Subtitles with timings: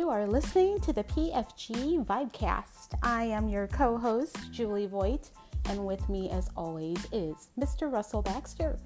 [0.00, 2.98] You are listening to the PFG Vibecast.
[3.02, 5.28] I am your co host, Julie Voigt,
[5.66, 7.92] and with me, as always, is Mr.
[7.92, 8.78] Russell Baxter.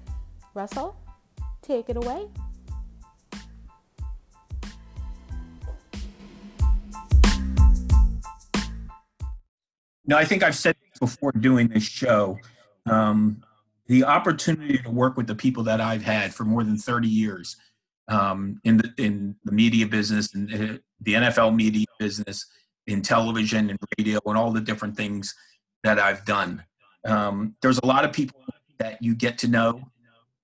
[0.53, 0.97] Russell,
[1.61, 2.27] take it away.
[10.05, 12.37] No, I think I've said before doing this show.
[12.87, 13.41] Um,
[13.87, 17.55] the opportunity to work with the people that I've had for more than 30 years
[18.09, 22.45] um, in the in the media business and uh, the NFL media business,
[22.87, 25.33] in television and radio, and all the different things
[25.83, 26.63] that I've done.
[27.05, 28.39] Um, there's a lot of people
[28.79, 29.81] that you get to know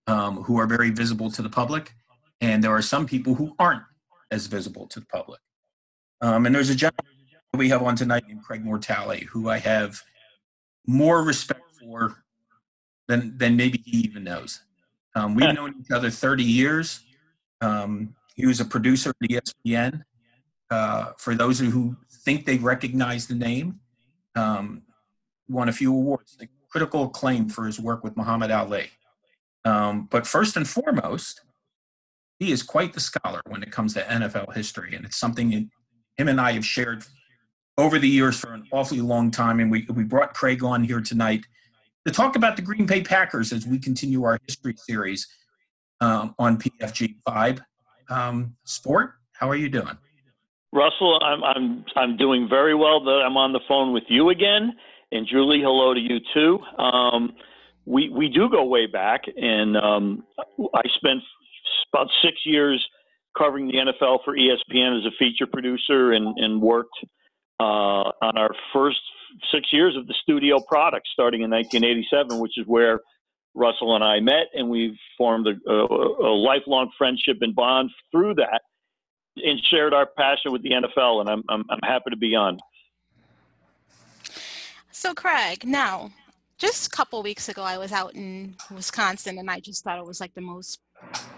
[0.07, 1.93] um, who are very visible to the public,
[2.39, 3.83] and there are some people who aren't
[4.31, 5.39] as visible to the public.
[6.21, 7.11] Um, and there's a gentleman
[7.57, 10.01] we have on tonight named Craig Mortale, who I have
[10.87, 12.23] more respect for
[13.07, 14.61] than than maybe he even knows.
[15.15, 17.01] Um, we've known each other 30 years.
[17.59, 20.03] Um, he was a producer at ESPN.
[20.71, 23.81] Uh, for those who think they recognize the name,
[24.35, 24.83] um,
[25.49, 26.37] won a few awards,
[26.69, 28.89] critical acclaim for his work with Muhammad Ali.
[29.65, 31.41] Um, but first and foremost,
[32.39, 35.67] he is quite the scholar when it comes to NFL history, and it's something that
[36.17, 37.03] him and I have shared
[37.77, 39.59] over the years for an awfully long time.
[39.59, 41.45] And we we brought Craig on here tonight
[42.07, 45.27] to talk about the Green Bay Packers as we continue our history series
[45.99, 47.59] um, on PFG Vibe
[48.09, 49.13] um, Sport.
[49.33, 49.97] How are you doing?
[50.73, 53.03] Russell, I'm I'm I'm doing very well.
[53.03, 54.73] That I'm on the phone with you again,
[55.11, 56.59] and Julie, hello to you too.
[56.81, 57.33] Um,
[57.85, 60.23] we we do go way back, and um,
[60.73, 61.21] I spent
[61.93, 62.85] about six years
[63.37, 66.95] covering the NFL for ESPN as a feature producer, and and worked
[67.59, 69.01] uh, on our first
[69.53, 73.01] six years of the studio product, starting in 1987, which is where
[73.53, 78.35] Russell and I met, and we've formed a, a, a lifelong friendship and bond through
[78.35, 78.61] that,
[79.37, 81.21] and shared our passion with the NFL.
[81.21, 82.57] And I'm I'm, I'm happy to be on.
[84.91, 86.11] So, Craig, now,
[86.57, 90.05] just a couple weeks ago, I was out in Wisconsin, and I just thought it
[90.05, 90.79] was like the most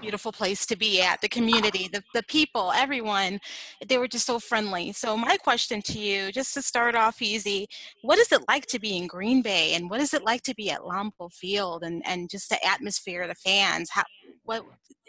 [0.02, 3.40] beautiful place to be at the community the, the people everyone
[3.88, 7.68] they were just so friendly so my question to you just to start off easy
[8.02, 10.54] what is it like to be in green bay and what is it like to
[10.56, 14.04] be at lambeau field and, and just the atmosphere the fans how
[14.44, 14.64] what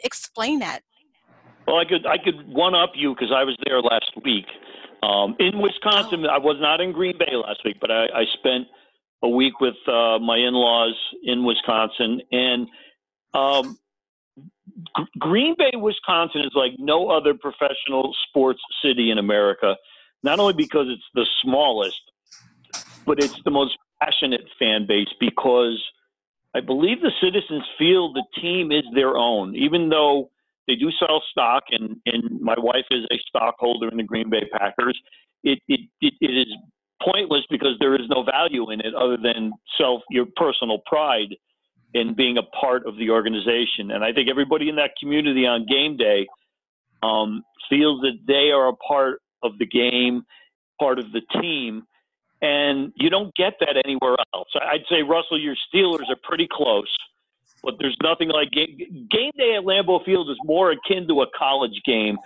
[0.04, 0.80] explain that
[1.66, 4.46] well i could i could one up you because i was there last week
[5.02, 6.30] um, in wisconsin oh.
[6.30, 8.66] i was not in green bay last week but i, I spent
[9.22, 12.68] a week with uh, my in-laws in wisconsin and
[13.34, 13.78] um,
[15.18, 19.76] Green Bay, Wisconsin is like no other professional sports city in America,
[20.22, 22.00] not only because it's the smallest,
[23.06, 25.82] but it's the most passionate fan base because
[26.54, 30.30] I believe the citizens feel the team is their own, even though
[30.66, 34.42] they do sell stock, and, and my wife is a stockholder in the Green Bay
[34.52, 34.98] Packers.
[35.42, 36.46] It, it, it, it is
[37.02, 41.36] pointless because there is no value in it other than self your personal pride
[41.92, 43.90] in being a part of the organization.
[43.92, 46.26] And I think everybody in that community on game day
[47.02, 50.24] um, feels that they are a part of the game,
[50.80, 51.84] part of the team.
[52.42, 54.48] And you don't get that anywhere else.
[54.60, 56.92] I'd say, Russell, your Steelers are pretty close,
[57.64, 58.76] but there's nothing like game,
[59.10, 62.16] game day at Lambeau Field is more akin to a college game,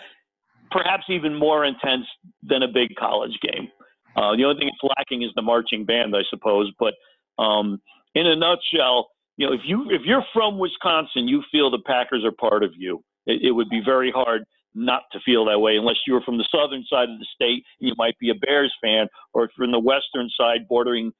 [0.71, 2.07] perhaps even more intense
[2.43, 3.69] than a big college game.
[4.17, 6.73] Uh, the only thing it's lacking is the marching band, I suppose.
[6.79, 6.95] But
[7.43, 7.81] um,
[8.15, 12.25] in a nutshell, you know, if you if you're from Wisconsin, you feel the Packers
[12.25, 13.03] are part of you.
[13.27, 14.43] It, it would be very hard
[14.75, 17.65] not to feel that way unless you were from the southern side of the state
[17.81, 21.13] and you might be a Bears fan, or if you're in the western side bordering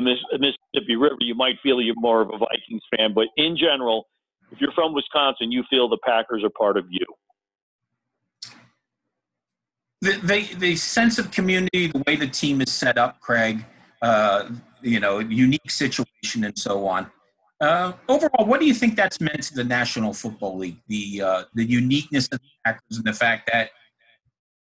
[0.00, 3.12] the Mississippi River, you might feel you're more of a Vikings fan.
[3.14, 4.06] But in general,
[4.50, 7.04] if you're from Wisconsin, you feel the Packers are part of you.
[10.00, 13.64] The, the, the sense of community, the way the team is set up, Craig,
[14.00, 14.48] uh,
[14.80, 17.10] you know, unique situation and so on.
[17.60, 20.76] Uh, overall, what do you think that's meant to the National Football League?
[20.86, 23.70] The uh, the uniqueness of the Packers and the fact that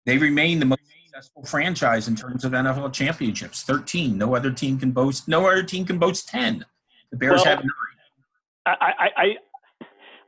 [0.05, 0.79] they remain the most
[1.15, 3.63] successful franchise in terms of NFL championships.
[3.63, 4.17] Thirteen.
[4.17, 5.27] No other team can boast.
[5.27, 6.65] No other team can boast ten.
[7.11, 8.75] The Bears well, have nine.
[8.81, 9.25] I, I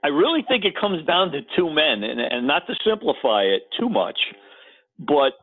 [0.03, 3.63] I really think it comes down to two men, and, and not to simplify it
[3.79, 4.17] too much,
[4.99, 5.33] but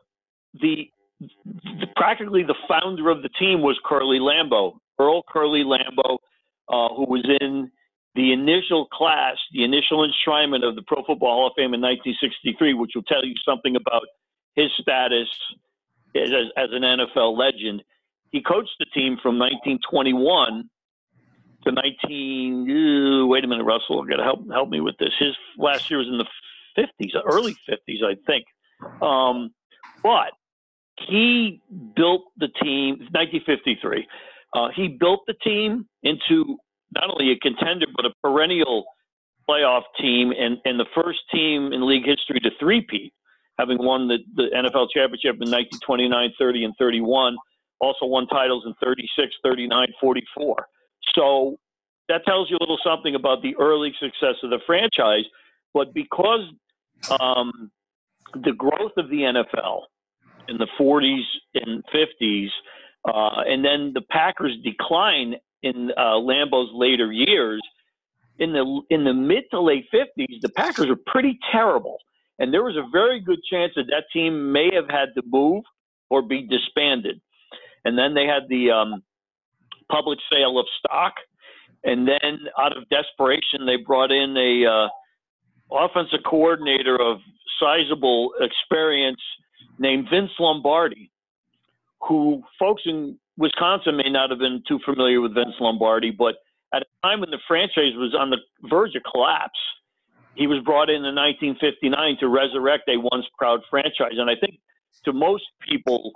[0.61, 0.89] the,
[1.19, 6.17] the practically the founder of the team was Curly Lambeau, Earl Curly Lambeau
[6.69, 7.69] uh, who was in
[8.15, 12.73] the initial class, the initial enshrinement of the Pro Football Hall of Fame in 1963,
[12.73, 14.03] which will tell you something about
[14.55, 15.27] his status
[16.15, 17.83] as, as an NFL legend.
[18.31, 20.69] He coached the team from 1921
[21.65, 23.21] to 19.
[23.23, 25.11] Uh, wait a minute, Russell, I've got to help help me with this.
[25.19, 26.25] His last year was in the
[26.77, 28.45] 50s, early 50s, I think.
[29.01, 29.51] Um,
[30.03, 30.31] but
[31.07, 31.61] he
[31.95, 34.07] built the team 1953
[34.53, 36.57] uh, he built the team into
[36.93, 38.85] not only a contender but a perennial
[39.49, 43.13] playoff team and, and the first team in league history to three-peat
[43.57, 47.35] having won the, the nfl championship in 1929 30 and 31
[47.79, 50.67] also won titles in 36 39 44
[51.13, 51.57] so
[52.07, 55.25] that tells you a little something about the early success of the franchise
[55.73, 56.41] but because
[57.19, 57.71] um,
[58.33, 59.81] the growth of the nfl
[60.47, 61.23] in the 40s
[61.55, 62.47] and 50s,
[63.07, 67.61] uh, and then the Packers' decline in uh, Lambeau's later years.
[68.37, 71.97] In the in the mid to late 50s, the Packers were pretty terrible,
[72.39, 75.63] and there was a very good chance that that team may have had to move
[76.09, 77.21] or be disbanded.
[77.83, 79.03] And then they had the um,
[79.89, 81.13] public sale of stock,
[81.83, 84.87] and then out of desperation, they brought in a uh,
[85.71, 87.19] offensive coordinator of
[87.59, 89.21] sizable experience
[89.77, 91.11] named Vince Lombardi,
[92.01, 96.35] who folks in Wisconsin may not have been too familiar with Vince Lombardi, but
[96.73, 98.37] at a time when the franchise was on the
[98.69, 99.59] verge of collapse,
[100.35, 104.17] he was brought in in 1959 to resurrect a once proud franchise.
[104.17, 104.59] And I think
[105.05, 106.11] to most people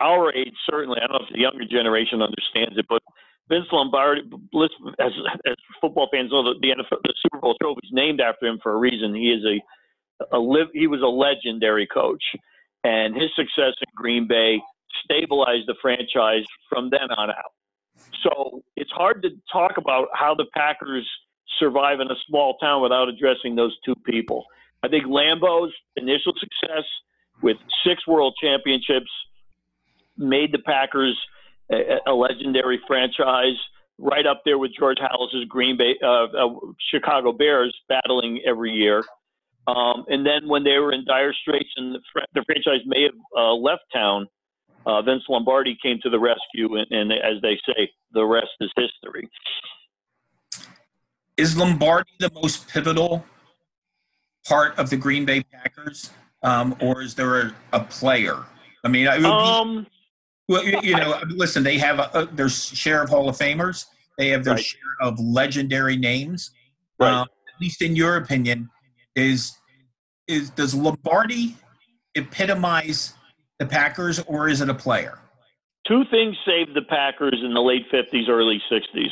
[0.00, 3.02] our age, certainly, I don't know if the younger generation understands it, but
[3.48, 4.22] Vince Lombardi,
[5.00, 5.10] as,
[5.46, 8.72] as football fans know, the, NFL, the Super Bowl trophy is named after him for
[8.72, 9.14] a reason.
[9.14, 9.60] He is a
[10.30, 12.22] a live, he was a legendary coach,
[12.84, 14.60] and his success in Green Bay
[15.04, 17.52] stabilized the franchise from then on out.
[18.22, 21.08] So it's hard to talk about how the Packers
[21.58, 24.44] survive in a small town without addressing those two people.
[24.82, 26.84] I think Lambeau's initial success
[27.42, 27.56] with
[27.86, 29.10] six world championships
[30.16, 31.18] made the Packers
[31.70, 33.56] a, a legendary franchise,
[33.98, 36.48] right up there with George Halas's Green Bay, uh, uh,
[36.90, 39.02] Chicago Bears, battling every year.
[39.66, 43.02] Um, and then when they were in dire straits and the, fr- the franchise may
[43.04, 44.26] have uh, left town,
[44.86, 48.70] uh, Vince Lombardi came to the rescue, and, and, as they say, the rest is
[48.76, 49.28] history.
[51.36, 53.24] Is Lombardi the most pivotal
[54.46, 56.10] part of the Green Bay Packers,
[56.42, 58.44] um, or is there a, a, player?
[58.84, 59.86] I mean, I um,
[60.48, 63.86] well, you know, listen, they have a, their share of Hall of Famers.
[64.18, 64.64] They have their right.
[64.64, 66.50] share of legendary names.
[66.98, 67.12] Right.
[67.12, 68.68] Um, at least in your opinion,
[69.16, 69.56] is
[70.28, 71.56] is does Lombardi
[72.14, 73.14] epitomize
[73.58, 75.18] the Packers or is it a player?
[75.86, 79.08] Two things saved the Packers in the late 50s, early 60s.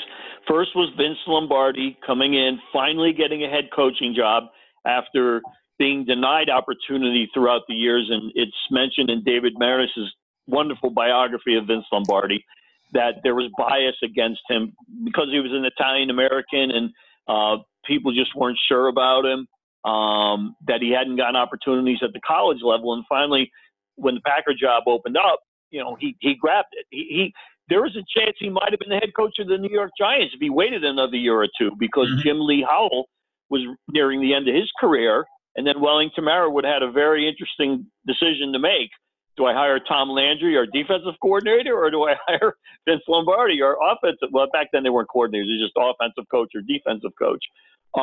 [0.51, 4.45] First was Vince Lombardi coming in, finally getting a head coaching job
[4.85, 5.43] after
[5.79, 8.09] being denied opportunity throughout the years.
[8.11, 10.13] And it's mentioned in David Maraniss's
[10.49, 12.45] wonderful biography of Vince Lombardi
[12.93, 14.73] that there was bias against him
[15.05, 16.91] because he was an Italian American and
[17.29, 19.47] uh, people just weren't sure about him
[19.89, 22.93] um, that he hadn't gotten opportunities at the college level.
[22.93, 23.53] And finally,
[23.95, 25.39] when the Packer job opened up,
[25.71, 26.87] you know, he, he grabbed it.
[26.91, 27.33] He,
[27.71, 29.93] there was a chance he might have been the head coach of the New York
[29.97, 32.21] Giants if he waited another year or two because mm-hmm.
[32.21, 33.09] Jim Lee Howell
[33.49, 35.25] was nearing the end of his career.
[35.57, 38.91] And then Wellington Mara would have had a very interesting decision to make.
[39.37, 42.55] Do I hire Tom Landry, our defensive coordinator, or do I hire
[42.87, 44.29] Vince Lombardi, our offensive?
[44.33, 47.43] Well, back then they weren't coordinators; they were just offensive coach or defensive coach.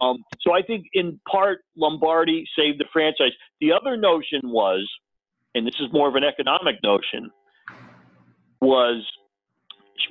[0.01, 3.31] Um, so I think in part Lombardi saved the franchise.
[3.61, 4.89] The other notion was,
[5.55, 7.31] and this is more of an economic notion,
[8.61, 9.05] was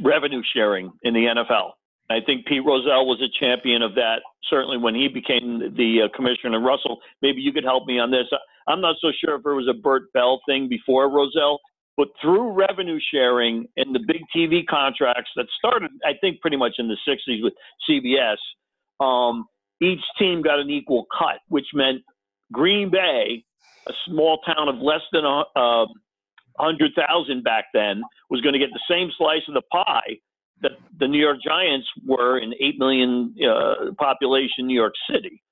[0.03, 1.73] revenue sharing in the NFL.
[2.09, 4.21] I think Pete Rozelle was a champion of that.
[4.49, 6.61] Certainly when he became the uh, commissioner.
[6.61, 8.27] Russell, maybe you could help me on this.
[8.69, 11.59] I'm not so sure if it was a Bert Bell thing before Rozelle,
[11.97, 16.75] but through revenue sharing and the big TV contracts that started, I think, pretty much
[16.79, 17.55] in the 60s with
[17.89, 18.37] CBS,
[19.05, 19.47] um,
[19.83, 22.03] each team got an equal cut, which meant
[22.53, 23.45] Green Bay,
[23.89, 25.87] a small town of less than a uh,
[26.59, 30.19] hundred thousand back then, was going to get the same slice of the pie
[30.63, 35.43] that the New York Giants were in eight million uh, population New York City.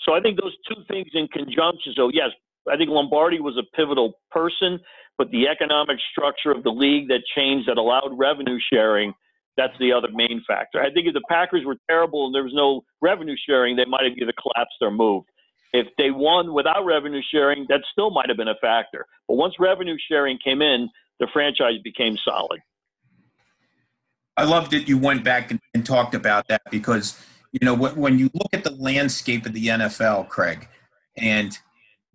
[0.00, 1.92] So I think those two things in conjunction.
[1.94, 2.30] So yes,
[2.70, 4.80] I think Lombardi was a pivotal person,
[5.18, 9.14] but the economic structure of the league that changed that allowed revenue sharing
[9.56, 10.80] that's the other main factor.
[10.80, 14.04] I think if the Packers were terrible and there was no revenue sharing, they might
[14.04, 15.28] have either collapsed or moved.
[15.72, 19.06] If they won without revenue sharing, that still might have been a factor.
[19.28, 20.88] But once revenue sharing came in,
[21.20, 22.60] the franchise became solid.
[24.36, 27.22] I love that you went back and, and talked about that because,
[27.52, 30.66] you know, when, when you look at the landscape of the NFL, Craig,
[31.16, 31.56] and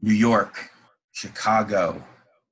[0.01, 0.71] New York,
[1.12, 2.03] Chicago,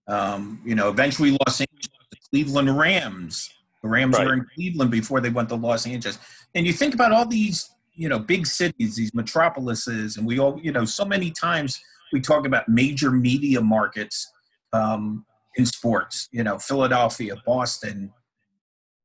[0.07, 3.49] um, you know, eventually Los Angeles, the Cleveland Rams,
[3.81, 4.27] the Rams right.
[4.27, 6.19] were in Cleveland before they went to Los Angeles.
[6.55, 10.59] And you think about all these, you know, big cities, these metropolises, and we all,
[10.61, 11.81] you know, so many times
[12.11, 14.31] we talk about major media markets.
[14.73, 16.29] um, in sports.
[16.31, 18.11] You know, Philadelphia, Boston,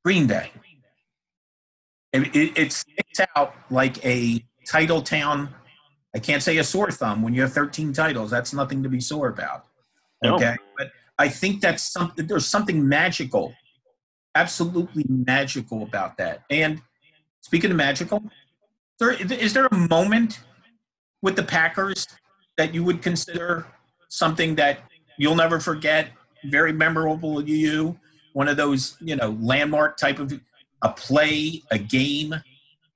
[0.04, 0.50] Green Bay.
[2.12, 5.54] It, it, it sticks out like a title town.
[6.14, 8.30] I can't say a sore thumb when you have 13 titles.
[8.30, 9.66] That's nothing to be sore about.
[10.24, 10.64] Okay, no.
[10.76, 12.26] but I think that's something.
[12.26, 13.54] There's something magical,
[14.34, 16.42] absolutely magical about that.
[16.50, 16.80] And
[17.42, 18.22] speaking of magical,
[18.98, 20.40] there, is there a moment
[21.22, 22.06] with the Packers
[22.56, 23.66] that you would consider
[24.08, 24.80] something that
[25.16, 26.10] you'll never forget,
[26.44, 27.98] very memorable to you?
[28.32, 30.32] One of those, you know, landmark type of
[30.82, 32.34] a play, a game,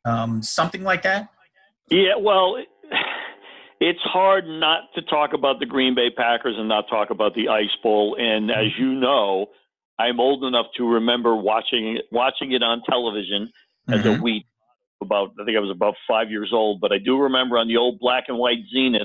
[0.04, 1.28] um, something like that?
[1.90, 2.56] Yeah, well,
[3.80, 7.49] it's hard not to talk about the Green Bay Packers and not talk about the
[7.49, 8.16] Ice Bowl.
[8.18, 8.82] And as mm-hmm.
[8.82, 9.47] you know,
[9.99, 13.52] I'm old enough to remember watching watching it on television
[13.88, 14.21] as mm-hmm.
[14.21, 14.47] a wee
[15.02, 17.76] about I think I was about five years old, but I do remember on the
[17.76, 19.02] old black and white Zenith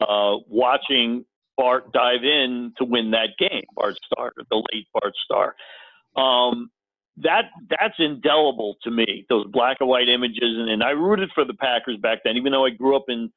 [0.00, 1.24] uh, watching
[1.56, 5.54] Bart dive in to win that game, Bart Starr, the late Bart Starr.
[6.16, 6.70] Um,
[7.18, 9.26] that that's indelible to me.
[9.28, 12.52] Those black and white images, and, and I rooted for the Packers back then, even
[12.52, 13.30] though I grew up in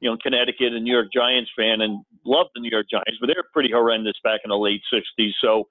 [0.00, 3.26] you know Connecticut, a New York Giants fan, and loved the New York Giants, but
[3.26, 5.32] they were pretty horrendous back in the late '60s.
[5.40, 5.66] So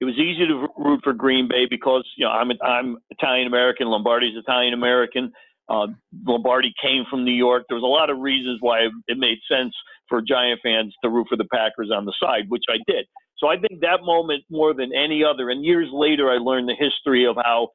[0.00, 3.88] it was easy to root for Green Bay because you know I'm I'm Italian American,
[3.88, 5.32] Lombardi's Italian American.
[5.68, 5.88] Uh,
[6.24, 7.64] Lombardi came from New York.
[7.68, 9.74] There was a lot of reasons why it made sense
[10.08, 13.06] for Giant fans to root for the Packers on the side, which I did.
[13.38, 15.50] So I think that moment more than any other.
[15.50, 17.68] And years later, I learned the history of how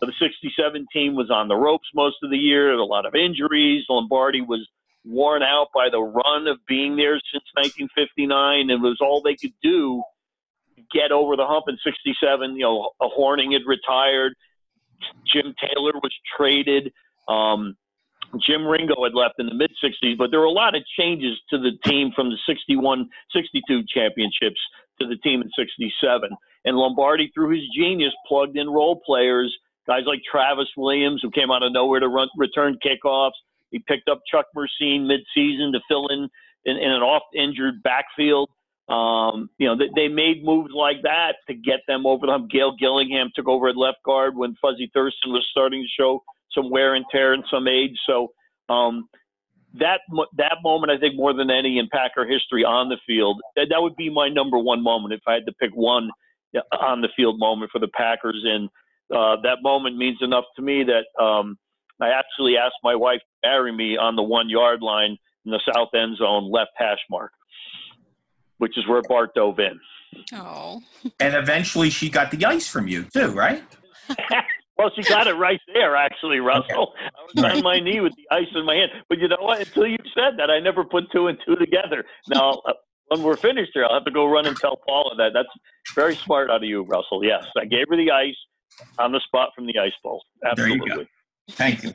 [0.00, 3.84] the 67 team was on the ropes most of the year, a lot of injuries.
[3.88, 4.68] Lombardi was
[5.04, 9.34] worn out by the run of being there since 1959, and it was all they
[9.34, 10.02] could do
[10.92, 12.56] get over the hump in 67.
[12.56, 14.34] You know, a Hornung had retired.
[15.26, 16.92] Jim Taylor was traded.
[17.28, 17.76] Um,
[18.44, 21.40] Jim Ringo had left in the mid 60s, but there were a lot of changes
[21.50, 24.60] to the team from the 61 62 championships
[25.00, 26.30] to the team in 67.
[26.64, 29.56] And Lombardi, through his genius, plugged in role players,
[29.86, 33.38] guys like Travis Williams, who came out of nowhere to run, return kickoffs.
[33.70, 36.28] He picked up Chuck Mercein midseason to fill in
[36.64, 38.50] in, in an oft injured backfield.
[38.88, 42.50] Um, you know, they, they made moves like that to get them over the hump.
[42.50, 46.22] Gale Gillingham took over at left guard when Fuzzy Thurston was starting to show
[46.54, 47.98] some wear and tear and some age.
[48.06, 48.32] So
[48.68, 49.08] um,
[49.74, 50.00] that
[50.36, 53.82] that moment, I think, more than any in Packer history on the field, that, that
[53.82, 56.10] would be my number one moment if I had to pick one
[56.80, 58.42] on the field moment for the Packers.
[58.46, 58.68] And
[59.14, 61.58] uh, that moment means enough to me that um,
[62.00, 65.60] I actually asked my wife to marry me on the one yard line in the
[65.74, 67.32] south end zone, left hash mark,
[68.58, 69.78] which is where Bart dove in.
[70.34, 70.80] Oh.
[71.20, 73.62] and eventually she got the ice from you too, right?
[74.78, 76.94] Well, she got it right there, actually, Russell.
[76.94, 77.04] Okay.
[77.04, 77.56] I was right.
[77.56, 78.92] on my knee with the ice in my hand.
[79.08, 79.58] But you know what?
[79.58, 82.04] Until you said that, I never put two and two together.
[82.28, 82.74] Now, uh,
[83.08, 85.32] when we're finished here, I'll have to go run and tell Paula that.
[85.34, 85.48] That's
[85.96, 87.24] very smart out of you, Russell.
[87.24, 88.36] Yes, I gave her the ice
[89.00, 90.22] on the spot from the ice bowl.
[90.44, 91.08] Absolutely.
[91.50, 91.94] Thank you.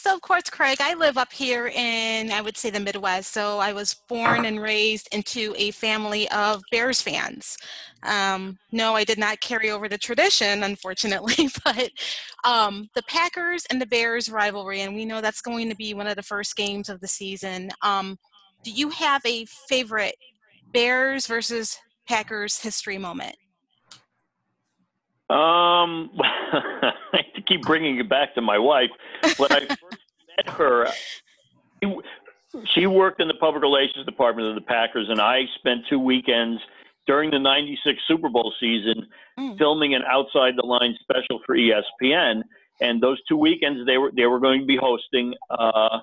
[0.00, 3.34] So, of course, Craig, I live up here in, I would say, the Midwest.
[3.34, 7.58] So, I was born and raised into a family of Bears fans.
[8.02, 11.90] Um, no, I did not carry over the tradition, unfortunately, but
[12.44, 16.06] um, the Packers and the Bears rivalry, and we know that's going to be one
[16.06, 17.68] of the first games of the season.
[17.82, 18.18] Um,
[18.64, 20.16] do you have a favorite
[20.72, 21.76] Bears versus
[22.08, 23.36] Packers history moment?
[25.28, 26.10] Um,
[27.50, 28.90] keep bringing it back to my wife.
[29.36, 30.02] When I first
[30.36, 30.88] met her,
[32.74, 36.60] she worked in the public relations department of the Packers, and I spent two weekends
[37.06, 39.06] during the 96 Super Bowl season
[39.38, 39.58] mm.
[39.58, 42.42] filming an outside the line special for ESPN.
[42.80, 45.34] And those two weekends, they were, they were going to be hosting.
[45.50, 45.98] Uh,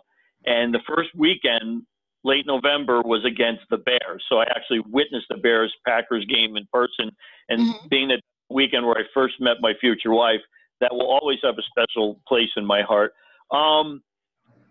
[0.45, 1.83] and the first weekend,
[2.23, 4.23] late November, was against the Bears.
[4.29, 7.11] So I actually witnessed the Bears Packers game in person.
[7.49, 7.87] And mm-hmm.
[7.87, 10.41] being that weekend where I first met my future wife,
[10.81, 13.13] that will always have a special place in my heart.
[13.51, 14.01] Um,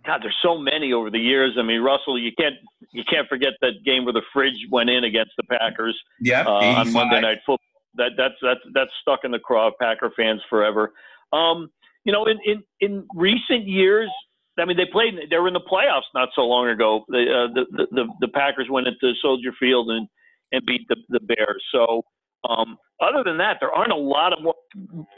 [0.07, 1.57] God, there's so many over the years.
[1.59, 2.55] I mean, Russell, you can't
[2.93, 5.99] you can't forget that game where the fridge went in against the Packers.
[6.21, 7.59] Yeah, uh, on Monday Night Football.
[7.95, 10.93] That that's that's that's stuck in the craw of Packer fans forever.
[11.33, 11.71] Um,
[12.05, 14.11] you know, in in in recent years,
[14.59, 15.15] I mean, they played.
[15.29, 17.05] They were in the playoffs not so long ago.
[17.09, 20.07] The uh, the, the the Packers went into Soldier Field and
[20.53, 21.65] and beat the the Bears.
[21.73, 22.03] So
[22.49, 24.39] um, other than that, there aren't a lot of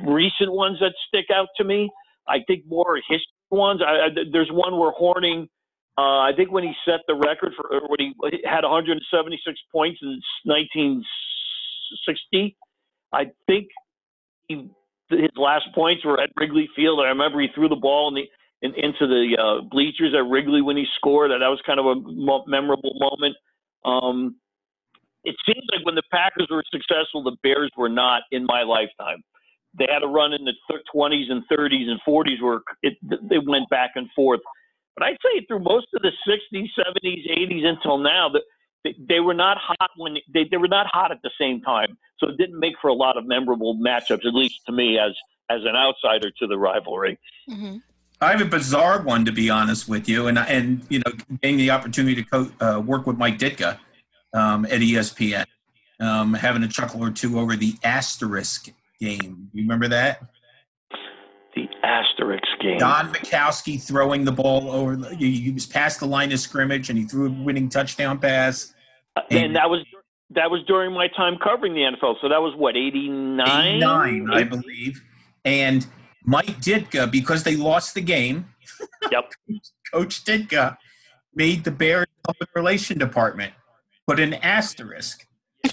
[0.07, 1.91] recent ones that stick out to me.
[2.29, 3.81] I think more history ones.
[3.85, 5.49] I, I, there's one where Hornung,
[5.97, 8.13] uh, I think when he set the record for when he
[8.45, 12.57] had 176 points in 1960,
[13.13, 13.69] I think
[14.49, 14.69] he,
[15.11, 17.01] his last points were at Wrigley Field.
[17.01, 18.29] I remember he threw the ball in the
[18.61, 21.31] in, into the uh, bleachers at Wrigley when he scored.
[21.31, 21.95] That that was kind of a
[22.49, 23.37] memorable moment.
[23.85, 24.37] Um,
[25.29, 29.23] it seems like when the Packers were successful, the Bears were not in my lifetime.
[29.79, 30.55] They had a run in the
[30.95, 34.41] 20s and 30s and 40s where it, they went back and forth.
[34.97, 38.43] But I'd say through most of the 60s, 70s, 80s until now, that
[38.85, 41.99] they, they were not hot when they, they were not hot at the same time.
[42.19, 45.13] So it didn't make for a lot of memorable matchups, at least to me as
[45.51, 47.19] as an outsider to the rivalry.
[47.47, 47.77] hmm
[48.21, 51.59] I have a bizarre one to be honest with you, and and you know, getting
[51.59, 53.79] the opportunity to co- uh, work with Mike Ditka
[54.35, 55.45] um, at ESPN,
[56.01, 58.71] um, having a chuckle or two over the asterisk
[59.01, 59.51] game.
[59.53, 60.23] You remember that?
[61.55, 62.79] The asterisk game.
[62.79, 64.97] Don Majkowski throwing the ball over.
[64.97, 68.75] The, he was past the line of scrimmage, and he threw a winning touchdown pass.
[69.17, 69.85] Uh, and that was
[70.31, 72.17] that was during my time covering the NFL.
[72.21, 73.81] So that was what eighty nine.
[73.81, 75.03] Nine, I believe.
[75.45, 75.87] And
[76.25, 78.47] Mike Ditka, because they lost the game,
[79.11, 79.33] Yep.
[79.93, 80.77] Coach Ditka
[81.35, 83.53] made the Bears public relation department
[84.09, 85.27] put an asterisk
[85.67, 85.71] I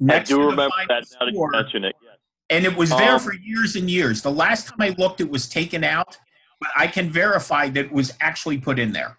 [0.00, 1.94] next do to the remember final that now that you score, mention it.
[2.02, 2.16] Yes.
[2.50, 4.22] and it was there Um, for years and years.
[4.22, 6.16] The last time I looked, it was taken out,
[6.58, 9.18] but I can verify that it was actually put in there.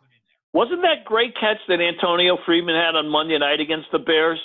[0.53, 4.39] Wasn't that great catch that Antonio Freeman had on Monday night against the Bears?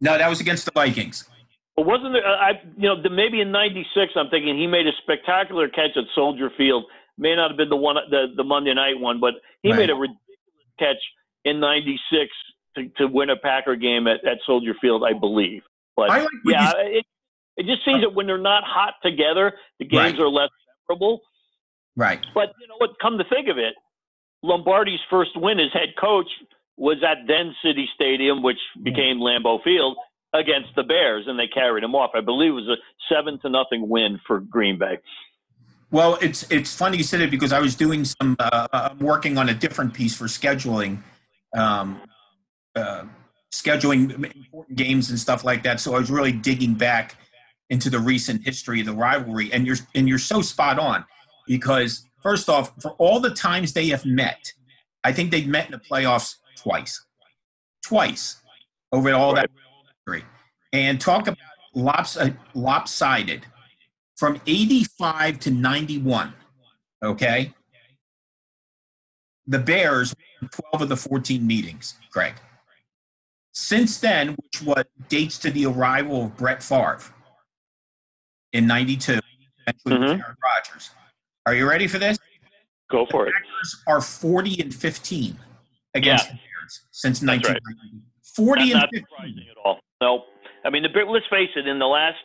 [0.00, 1.28] No, that was against the Vikings.
[1.76, 2.26] But wasn't there?
[2.26, 6.50] I you know maybe in '96 I'm thinking he made a spectacular catch at Soldier
[6.58, 6.84] Field.
[7.16, 9.78] May not have been the one the the Monday night one, but he Right.
[9.78, 11.02] made a ridiculous catch
[11.44, 12.30] in '96
[12.78, 15.62] to, to win a Packer game at, at Soldier Field, I believe.
[15.96, 17.06] But I like yeah, you it
[17.56, 20.20] it just seems that when they're not hot together, the games Right.
[20.20, 20.50] are less
[20.88, 21.20] memorable.
[21.96, 22.24] right.
[22.34, 22.90] But you know what?
[23.02, 23.74] Come to think of it,
[24.42, 26.28] Lombardi's first win as head coach
[26.76, 29.96] was at then City Stadium, which became Lambeau Field,
[30.32, 32.10] against the Bears, and they carried him off.
[32.14, 32.76] I believe it was a
[33.12, 34.98] seven to nothing win for Green Bay.
[35.90, 38.36] Well, it's it's funny you said it because I was doing some.
[38.38, 40.98] Uh, I'm working on a different piece for scheduling,
[41.56, 42.00] um,
[42.78, 43.04] uh,
[43.52, 45.80] scheduling important games and stuff like that.
[45.80, 47.16] So I was really digging back
[47.70, 51.04] into the recent history of the rivalry, and you're and you're so spot on
[51.46, 54.52] because first off, for all the times they have met,
[55.04, 57.04] I think they've met in the playoffs twice,
[57.84, 58.40] twice
[58.92, 59.50] over all that
[60.06, 60.24] history,
[60.72, 61.38] and talk about
[61.74, 63.44] lops, uh, lopsided
[64.16, 66.34] from 85 to 91
[67.02, 67.52] okay?
[69.46, 72.34] The bears 12 of the 14 meetings craig
[73.58, 77.00] since then which what dates to the arrival of brett Favre
[78.52, 79.18] in 92
[79.66, 80.22] eventually Mhm.
[80.22, 80.90] Aaron Rodgers.
[81.44, 82.18] are you ready for this
[82.90, 83.34] Go for it.
[83.34, 85.38] Packers are 40 and 15
[85.94, 86.32] against Yeah.
[86.32, 87.60] the bears since That's right.
[87.60, 89.80] 1990 40 Not, and not 15 surprising at all.
[90.00, 90.24] No,
[90.64, 91.66] I mean the let's face it.
[91.66, 92.16] In the last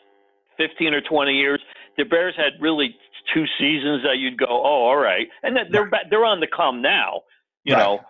[0.56, 1.60] fifteen or twenty years,
[1.98, 2.96] the Bears had really
[3.34, 6.48] two seasons that you'd go, oh, all right, and that they're ba- they're on the
[6.48, 7.24] come now.
[7.66, 7.82] You Right.
[7.84, 8.06] know,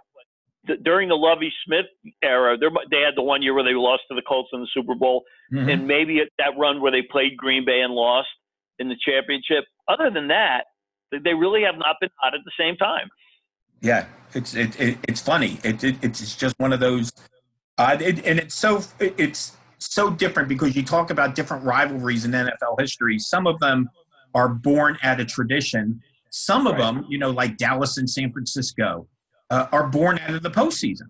[0.68, 1.86] Th- during the Lovie Smith
[2.22, 4.96] era, they had the one year where they lost to the Colts in the Super
[4.96, 5.72] Bowl, Mhm.
[5.72, 8.30] and maybe it- that run where they played Green Bay and lost
[8.80, 9.66] in the championship.
[9.88, 10.66] Other than that,
[11.12, 13.10] they- they really have not been hot at the same time.
[13.82, 15.60] Yeah, it's it, it it's funny.
[15.64, 17.12] It, it it's just one of those,
[17.78, 22.32] uh, it, and it's so it's so different because you talk about different rivalries in
[22.34, 23.20] NFL history.
[23.20, 23.90] Some of them
[24.34, 26.02] are born out of tradition.
[26.30, 26.80] Some of Right.
[26.82, 29.08] them, you know, like Dallas and San Francisco,
[29.54, 31.08] uh, are born out of the postseason.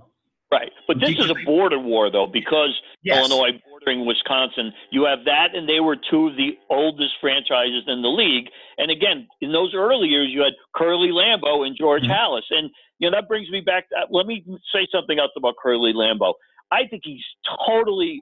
[0.51, 0.71] Right.
[0.87, 2.69] But this is a border war, though, because
[3.03, 3.17] Yes.
[3.17, 8.01] Illinois bordering Wisconsin, you have that, and they were two of the oldest franchises in
[8.01, 8.49] the league.
[8.77, 12.15] And again, in those early years, you had Curly Lambeau and George Mhm.
[12.15, 12.43] Halas.
[12.51, 13.89] And, you know, that brings me back.
[13.89, 16.33] To, let me say something else about Curly Lambeau.
[16.71, 17.25] I think he's
[17.67, 18.21] totally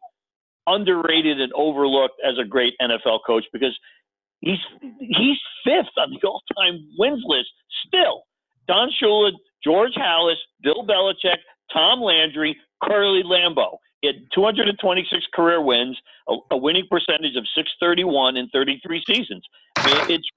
[0.67, 3.77] underrated and overlooked as a great NFL coach because
[4.39, 4.59] he's
[4.99, 7.49] he's fifth on the all-time wins list
[7.87, 8.23] still.
[8.67, 9.31] Don Shula,
[9.63, 11.37] George Halas, Bill Belichick,
[11.73, 13.77] Tom Landry, Curly Lambeau.
[14.01, 15.97] He had 226 career wins,
[16.27, 19.43] a, a winning percentage of 631 in 33 seasons.
[19.77, 20.27] I mean, it's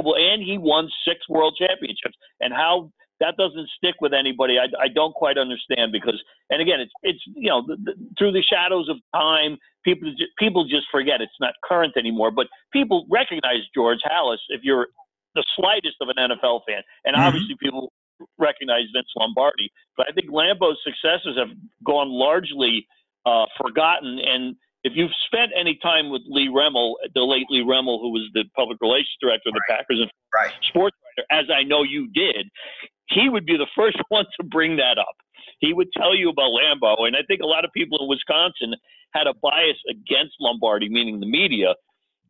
[0.00, 2.16] remarkable, and he won six world championships.
[2.40, 2.90] And how
[3.20, 5.92] that doesn't stick with anybody, I, I don't quite understand.
[5.92, 10.10] Because, and again, it's it's you know the, the, through the shadows of time, people
[10.18, 12.32] ju- people just forget it's not current anymore.
[12.32, 14.88] But people recognize George Halas if you're
[15.36, 17.20] the slightest of an NFL fan, and Mhm.
[17.20, 17.92] obviously people
[18.38, 19.70] recognize Vince Lombardi.
[19.96, 21.48] But I think Lambeau's successes have
[21.84, 22.86] gone largely
[23.26, 24.18] uh, forgotten.
[24.18, 28.28] And if you've spent any time with Lee Remmel, the late Lee Remmel, who was
[28.34, 30.50] the public relations director of the Packers and Right.
[30.62, 32.48] sports writer, as I know you did,
[33.10, 35.14] he would be the first one to bring that up.
[35.58, 38.74] He would tell you about Lambeau, and I think a lot of people in Wisconsin
[39.12, 41.74] had a bias against Lombardi, meaning the media,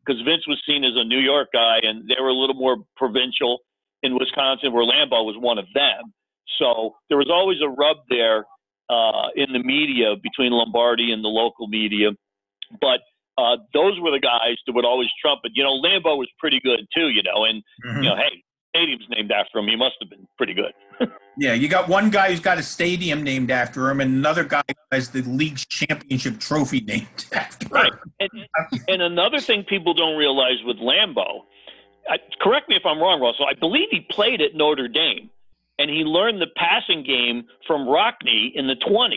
[0.05, 2.77] because Vince was seen as a New York guy, and they were a little more
[2.95, 3.59] provincial
[4.03, 6.13] in Wisconsin, where Lambeau was one of them.
[6.59, 8.45] So there was always a rub there.
[8.89, 12.09] uh, in the media between Lombardi and the local media.
[12.81, 12.99] But
[13.37, 15.51] uh, those were the guys that would always trumpet.
[15.55, 17.07] You know, Lambeau was pretty good too.
[17.09, 18.03] You know, and Mhm.
[18.03, 18.43] you know, hey,
[18.75, 19.67] stadium's named after him.
[19.67, 20.73] He must have been pretty good.
[21.35, 24.61] Yeah, you got one guy who's got a stadium named after him, and another guy
[24.91, 27.91] has the league's championship trophy named after Right.
[27.91, 28.11] him.
[28.19, 31.45] And, and another thing people don't realize with Lambeau,
[32.09, 33.45] I, correct me if I'm wrong, Russell.
[33.45, 35.29] I believe he played at Notre Dame,
[35.79, 39.15] and he learned the passing game from Rockne in the 20s.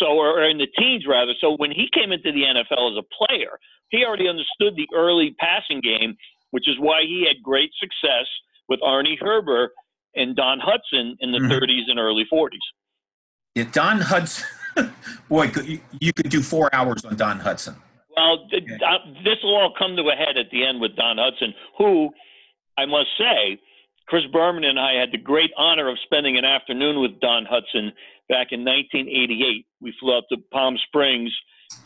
[0.00, 1.32] So, or in the teens rather.
[1.40, 3.58] So when he came into the NFL as a player,
[3.90, 6.16] he already understood the early passing game,
[6.50, 8.26] which is why he had great success
[8.68, 9.68] with Arnie Herber
[10.16, 11.50] and Don Hutson in the Mhm.
[11.50, 12.58] 30s and early 40s.
[13.54, 14.44] Yeah, Don Hutson.
[15.28, 15.52] Boy,
[16.00, 17.76] you could do four hours on Don Hutson.
[18.16, 21.16] Well, th- uh, this will all come to a head at the end with Don
[21.16, 22.10] Hutson, who
[22.78, 23.58] I must say,
[24.06, 27.90] Chris Berman and I had the great honor of spending an afternoon with Don Hutson
[28.28, 29.66] back in 1988.
[29.80, 31.32] We flew out to Palm Springs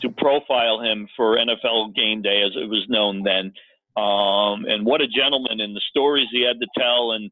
[0.01, 3.51] to profile him for NFL Game Day, as it was known then.
[3.97, 7.29] Um, and what a gentleman, and the stories he had to tell, and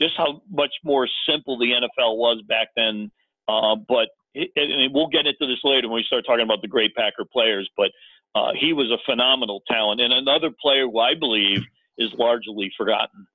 [0.00, 3.10] just how much more simple the NFL was back then.
[3.48, 6.68] Uh, but it, and we'll get into this later when we start talking about the
[6.68, 7.68] great Packer players.
[7.76, 7.92] But
[8.34, 11.60] uh, he was a phenomenal talent, and another player who I believe
[11.98, 13.26] is largely forgotten.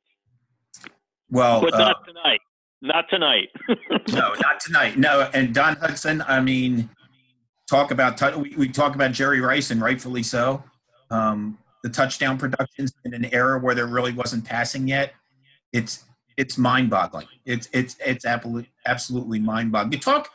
[1.30, 2.40] Well, But uh, not tonight.
[2.82, 3.50] Not tonight.
[4.10, 4.98] no, not tonight.
[4.98, 6.24] No, and Don Hutson.
[6.28, 6.90] I mean,
[7.70, 10.64] talk about we, we talk about Jerry Rice, and rightfully so.
[11.10, 15.14] Um, the touchdown productions in an era where there really wasn't passing yet.
[15.74, 16.06] It's
[16.38, 17.28] it's mind-boggling.
[17.46, 19.94] It's it's it's absolutely absolutely mind-boggling.
[19.94, 20.30] You talk.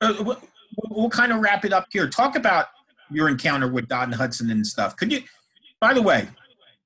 [0.00, 0.40] Uh, we'll,
[0.88, 2.08] we'll kind of wrap it up here.
[2.08, 2.66] Talk about
[3.10, 4.96] your encounter with Don Hutson and stuff.
[4.96, 5.22] Could you?
[5.80, 6.28] By the way,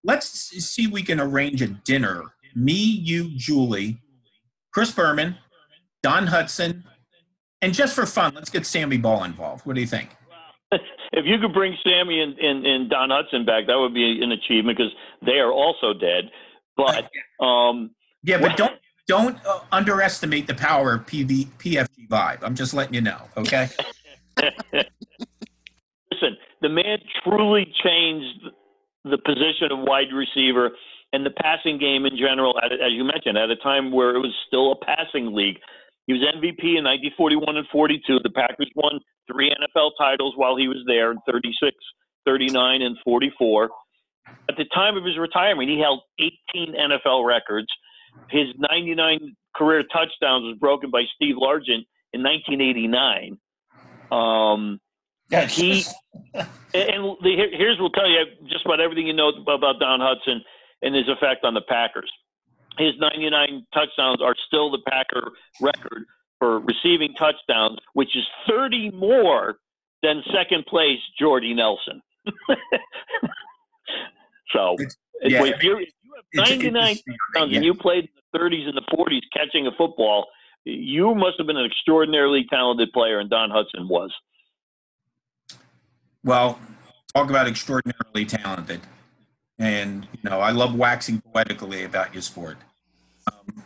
[0.02, 2.34] let's see if we can arrange a dinner.
[2.54, 3.98] Me, you, Julie,
[4.72, 5.36] Chris Berman,
[6.02, 6.84] Don Hutson,
[7.62, 9.66] and just for fun, let's get Sammy Baugh involved.
[9.66, 10.10] What do you think?
[10.72, 14.32] if you could bring Sammy and, and, and Don Hutson back, that would be an
[14.32, 14.92] achievement because
[15.24, 16.30] they are also dead.
[16.76, 17.10] But
[17.44, 17.90] um,
[18.22, 22.38] Yeah, but don't don't uh, underestimate the power of PV, PFG vibe.
[22.42, 23.20] I'm just letting you know.
[23.36, 23.68] Okay.
[26.14, 28.48] listen, the man truly changed
[29.04, 30.70] the position of wide receiver
[31.12, 34.34] and the passing game in general, as you mentioned, at a time where it was
[34.46, 35.58] still a passing league.
[36.06, 38.18] He was MVP in 1941 and 42.
[38.22, 39.00] The Packers won
[39.30, 41.70] three NFL titles while he was there in 36,
[42.26, 43.70] 39, and 44.
[44.48, 47.68] At the time of his retirement, he held 18 NFL records.
[48.30, 53.38] His 99 career touchdowns was broken by Steve Largent in 1989.
[54.10, 54.80] Um,
[55.34, 55.56] Yes.
[55.56, 55.84] He-
[56.74, 60.40] and the, here's we'll tell you just about everything you know about Don Hutson
[60.82, 62.10] and his effect on the Packers.
[62.78, 66.06] His 99 touchdowns are still the Packer record
[66.38, 69.58] for receiving touchdowns, which is 30 more
[70.02, 72.02] than second place Jordy Nelson.
[74.52, 77.56] so, if, yeah, if, you're, if you have 99 touchdowns yeah.
[77.56, 80.26] and you played in the 30s and the 40s catching a football,
[80.64, 84.12] you must have been an extraordinarily talented player, and Don Hutson was.
[86.24, 86.58] Well,
[87.14, 88.80] talk about extraordinarily talented.
[89.58, 92.56] And, you know, I love waxing poetically about your sport.
[93.30, 93.62] Um,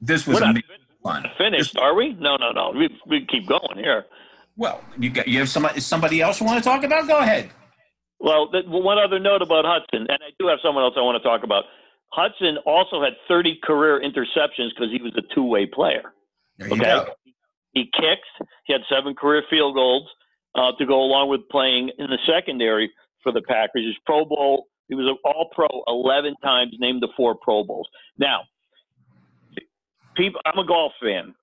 [0.00, 1.26] this was We're not amazing fun.
[1.36, 2.14] finished, are we?
[2.14, 2.70] No, no, no.
[2.70, 4.06] We we keep going here.
[4.56, 7.06] Well, you got you have somebody somebody else you want to talk about?
[7.06, 7.50] Go ahead.
[8.20, 11.20] Well, th- one other note about Hutson, and I do have someone else I want
[11.22, 11.64] to talk about.
[12.16, 16.12] Hutson also had 30 career interceptions because he was a two-way player.
[16.58, 16.84] There you Okay.
[16.84, 17.06] go.
[17.72, 18.48] He kicked.
[18.64, 20.08] He had seven career field goals
[20.54, 22.90] uh, to go along with playing in the secondary
[23.22, 23.86] for the Packers.
[23.86, 24.66] His Pro Bowl.
[24.88, 27.88] He was an All-Pro 11 times, named to four Pro Bowls.
[28.18, 28.40] Now,
[30.16, 31.34] people, I'm a golf fan,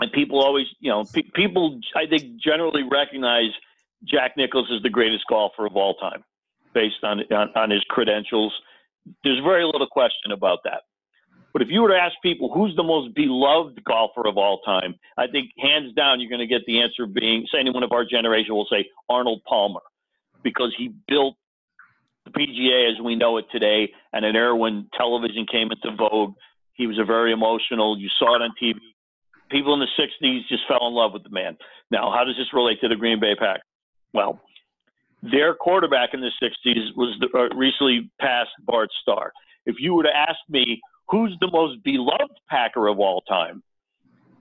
[0.00, 3.50] and people always, you know, pe- people I think generally recognize
[4.04, 6.24] Jack Nicklaus is the greatest golfer of all time,
[6.74, 8.52] based on on, on his credentials.
[9.22, 10.82] There's very little question about that.
[11.52, 14.94] But if you were to ask people who's the most beloved golfer of all time,
[15.18, 18.04] I think hands down you're going to get the answer being, say, anyone of our
[18.04, 19.82] generation will say Arnold Palmer,
[20.42, 21.36] because he built
[22.24, 26.34] the PGA as we know it today, and an era when television came into vogue.
[26.74, 27.98] He was a very emotional.
[27.98, 28.78] You saw it on TV.
[29.50, 31.58] People in the '60s just fell in love with the man.
[31.90, 33.60] Now, how does this relate to the Green Bay Pack?
[34.14, 34.40] Well,
[35.22, 39.32] their quarterback in the '60s was the, uh, recently passed Bart Starr.
[39.66, 43.62] If you were to ask me who's the most beloved Packer of all time,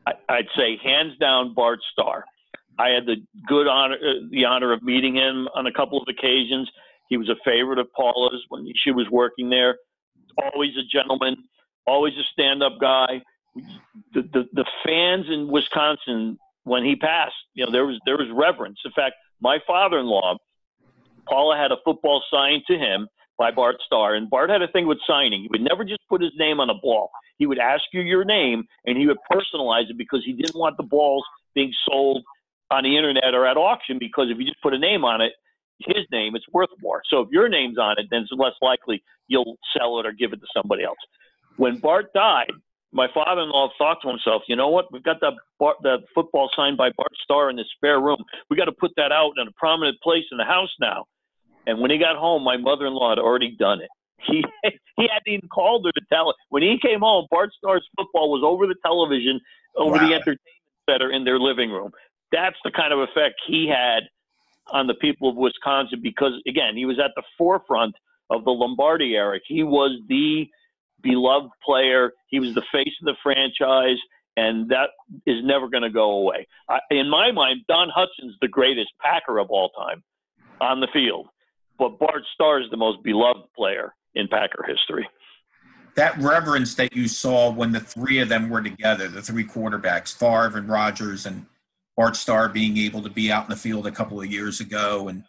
[0.06, 2.26] I, I'd say hands down Bart Starr.
[2.80, 6.08] I had the good honor, uh, the honor of meeting him on a couple of
[6.08, 6.70] occasions.
[7.10, 9.78] He was a favorite of Paula's when she was working there.
[10.42, 11.36] Always a gentleman,
[11.86, 13.22] always a stand-up guy.
[14.14, 18.28] The, the the fans in Wisconsin when he passed, you know, there was there was
[18.34, 18.80] reverence.
[18.86, 20.38] In fact, my father-in-law,
[21.28, 23.10] Paula, had a football signed to him
[23.42, 25.42] by Bart Starr, and Bart had a thing with signing.
[25.42, 27.10] He would never just put his name on a ball.
[27.40, 30.78] He would ask you your name, and he would personalize it because he didn't want
[30.78, 31.26] the balls
[31.56, 32.24] being sold
[32.70, 33.98] on the internet or at auction.
[33.98, 35.32] Because if you just put a name on it,
[35.80, 37.02] his name, it's worth more.
[37.10, 40.34] So if your name's on it, then it's less likely you'll sell it or give
[40.34, 41.00] it to somebody else.
[41.58, 42.52] When Bart died,
[42.94, 44.94] my father-in-law thought to himself, you know what?
[44.94, 45.34] We've got that
[45.82, 48.24] that football signed by Bart Starr in the spare room.
[48.52, 51.06] We got to put that out in a prominent place in the house now.
[51.68, 53.90] And when he got home, my mother-in-law had already done it.
[54.28, 54.44] He
[54.98, 56.34] he hadn't even called her to tell her.
[56.50, 59.40] When he came home, Bart Starr's football was over the television,
[59.76, 60.08] over wow.
[60.08, 60.40] the entertainment
[60.88, 61.92] center in their living room.
[62.32, 64.04] That's the kind of effect he had
[64.68, 67.96] on the people of Wisconsin because, again, he was at the forefront
[68.30, 69.40] of the Lombardi era.
[69.48, 70.48] He was the
[71.02, 72.14] beloved player.
[72.28, 73.98] He was the face of the franchise,
[74.38, 74.90] and that
[75.26, 76.48] is never going to go away.
[76.70, 80.04] I, in my mind, Don Hutson's the greatest Packer of all time
[80.62, 81.28] on the field,
[81.82, 85.10] but Bart Starr is the most beloved player in Packer history.
[85.96, 90.16] That reverence that you saw when the three of them were together, the three quarterbacks,
[90.16, 91.48] Favre and Rodgers and
[91.98, 95.08] Bart Starr being able to be out in the field a couple of years ago,
[95.08, 95.24] and,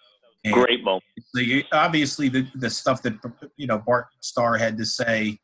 [0.45, 1.05] and great moment.
[1.33, 3.15] The, obviously, the the stuff that
[3.57, 5.39] you know Bart Starr had to say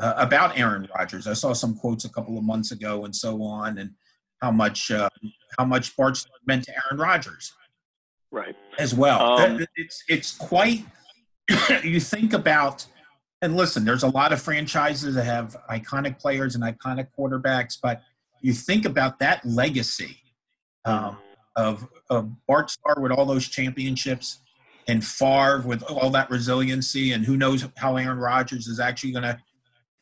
[0.00, 1.26] uh, about Aaron Rodgers.
[1.26, 3.90] I saw some quotes a couple of months ago and so on, and
[4.40, 5.10] how much uh,
[5.58, 7.52] how much Bart Starr meant to Aaron Rodgers,
[8.32, 8.56] right?
[8.78, 10.84] As well, um, it's it's quite.
[11.84, 12.86] you think about
[13.42, 18.00] and listen, there's a lot of franchises that have iconic players and iconic quarterbacks, but
[18.40, 20.18] you think about that legacy
[20.84, 21.18] um,
[21.56, 24.38] of, of Bart Starr with all those championships
[24.86, 29.22] and Favre with all that resiliency, and who knows how Aaron Rodgers is actually going
[29.24, 29.38] to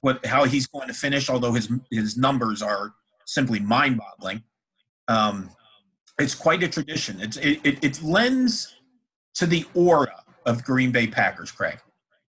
[0.01, 1.29] what how he's going to finish.
[1.29, 2.95] Although his his numbers are
[3.27, 4.43] simply mind-boggling,
[5.07, 5.51] um,
[6.21, 7.21] it's quite a tradition.
[7.21, 8.75] It's it, it, it lends
[9.35, 11.79] to the aura of Green Bay Packers, Craig.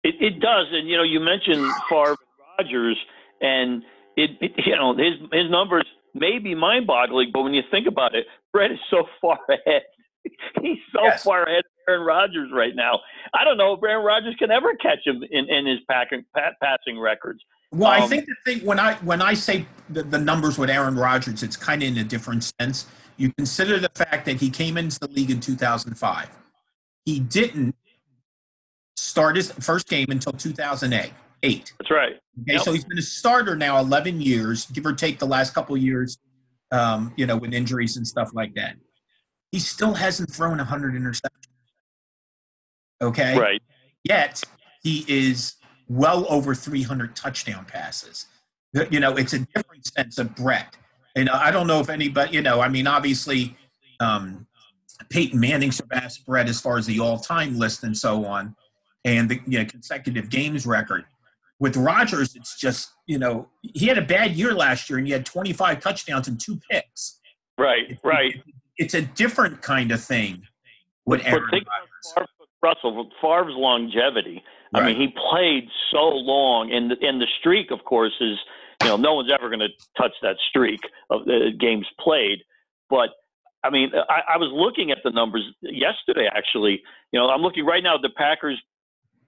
[0.03, 2.17] It, it does, and you know, you mentioned Favre
[2.59, 2.99] Rodgers,
[3.41, 3.83] and
[4.17, 8.15] it, it, you know his his numbers may be mind-boggling, but when you think about
[8.15, 9.83] it, Brett is so far ahead.
[10.63, 11.23] He's so yes.
[11.23, 13.01] far ahead of Aaron Rodgers right now.
[13.35, 16.55] I don't know if Aaron Rodgers can ever catch him in, in his packing, pat,
[16.63, 17.41] passing records.
[17.73, 20.71] Well, um, I think the thing when I when I say the, the numbers with
[20.71, 22.87] Aaron Rodgers, it's kind of in a different sense.
[23.17, 26.29] You consider the fact that he came into the league in 2005.
[27.05, 27.77] He didn't
[28.97, 31.13] start his first game until 2008.
[31.79, 32.15] That's right.
[32.43, 32.63] Okay, yep.
[32.63, 36.19] so he's been a starter now 11 years, give or take the last couple years,
[36.73, 38.77] um, you know, with injuries and stuff like that.
[39.53, 41.29] He still hasn't thrown 100 interceptions.
[43.03, 43.39] Okay?
[43.39, 43.63] Right.
[44.03, 44.43] Yet
[44.83, 45.55] he is
[45.89, 48.27] well over 300 touchdown passes.
[48.91, 50.35] You know, it's a different sense of
[51.17, 53.57] And I don't know if anybody, you know, I mean, obviously,
[54.01, 54.47] um,
[55.11, 58.57] Peyton Manning surpassed Brett as far as the all-time list and so on,
[59.05, 61.05] and the you know, consecutive games record
[61.59, 65.13] with Rodgers, it's just you know he had a bad year last year and he
[65.13, 67.21] had 25 touchdowns and two picks.
[67.57, 68.43] Right, it's, right.
[68.77, 70.43] It's a different kind of thing
[71.07, 72.29] with but, Aaron Rodgers.
[72.63, 74.43] Russell Favre's longevity.
[74.73, 74.83] Right.
[74.83, 78.39] I mean, he played so long, and the, and the streak, of course, is
[78.83, 82.39] you know no one's ever going to touch that streak of the games played.
[82.91, 83.11] But
[83.63, 86.29] I mean, I, I was looking at the numbers yesterday.
[86.35, 86.83] Actually,
[87.13, 88.61] you know, I'm looking right now at the Packers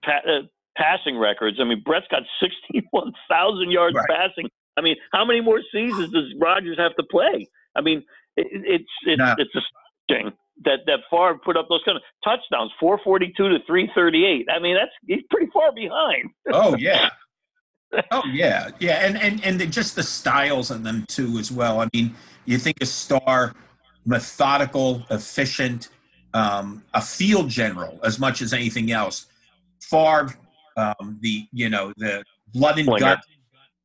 [0.07, 1.59] uh, passing records.
[1.61, 4.09] I mean, Brett's got 61,000 yards right.
[4.09, 4.49] passing.
[4.77, 7.49] I mean, how many more seasons does Rodgers have to play?
[7.75, 8.03] I mean,
[8.37, 9.35] it, it's it's no.
[9.39, 14.47] it's astonishing that that Favre put up those kind of touchdowns, 442 to 338.
[14.51, 16.31] I mean, that's he's pretty far behind.
[16.53, 17.09] oh yeah.
[18.11, 21.81] Oh yeah, yeah, and and and the, just the styles of them too as well.
[21.81, 23.55] I mean, you think a star,
[24.05, 25.89] methodical, efficient,
[26.35, 29.27] um, a field general as much as anything else.
[29.81, 30.35] Favre,
[30.77, 33.21] um, the you know the blood and gut,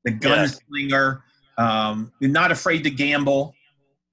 [0.03, 1.21] the gunslinger,
[1.57, 1.89] yeah.
[1.89, 3.53] um, not afraid to gamble,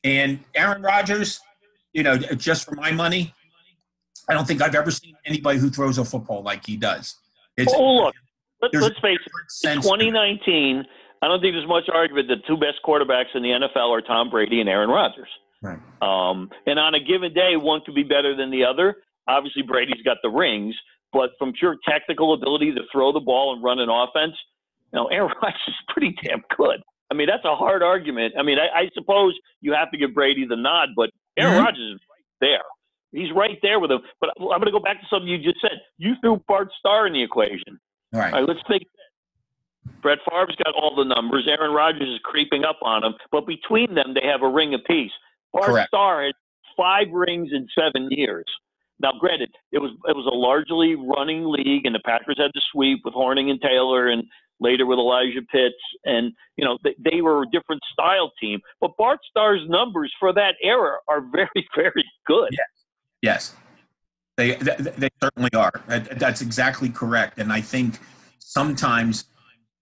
[0.05, 1.40] and Aaron Rodgers.
[1.94, 3.35] You know, just for my money,
[4.29, 7.16] I don't think I've ever seen anybody who throws a football like he does.
[7.57, 8.14] It's, oh look,
[8.62, 9.18] let, us face
[9.62, 9.75] it.
[9.75, 10.85] 2019,
[11.23, 14.03] I don't think there's much argument that the two best quarterbacks in the NFL are
[14.03, 15.29] Tom Brady and Aaron Rodgers.
[15.62, 15.79] Right.
[16.01, 18.97] Um, and on a given day, one could be better than the other.
[19.27, 20.75] Obviously, Brady's got the rings,
[21.12, 24.35] but from pure technical ability to throw the ball and run an offense,
[24.92, 26.81] you know, Aaron Rodgers is pretty damn good.
[27.11, 28.35] I mean, that's a hard argument.
[28.38, 31.64] I mean, I, I suppose you have to give Brady the nod, but Aaron mm-hmm.
[31.64, 32.62] Rodgers is right there.
[33.12, 34.01] He's right there with him.
[34.21, 35.81] But I'm going to go back to something you just said.
[35.97, 37.81] You threw Bart Starr in the equation.
[38.12, 38.33] All right.
[38.33, 38.83] All right let's think.
[40.03, 41.49] Brett Favre's got all the numbers.
[41.49, 43.14] Aaron Rodgers is creeping up on him.
[43.33, 45.11] But between them, they have a ring apiece.
[45.53, 45.88] Bart Correct.
[45.88, 46.35] Starr had
[46.77, 48.44] five rings in seven years.
[49.01, 52.62] Now, granted, it was it was a largely running league, and the Packers had the
[52.73, 54.25] sweep with Hornung and Taylor, and
[54.61, 58.61] later with Elijah Pitts, and you know they, they were a different style team.
[58.81, 62.51] But Bart Starr's numbers for that era are very, very good.
[62.53, 62.64] Yeah.
[63.21, 63.55] Yes,
[64.38, 65.72] they, they they certainly are.
[65.88, 67.38] Uh, that's exactly correct.
[67.38, 67.98] And I think
[68.38, 69.24] sometimes